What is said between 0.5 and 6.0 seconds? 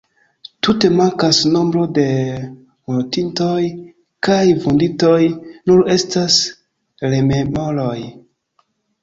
Tute mankas nombro de mortintoj kaj vunditoj, nur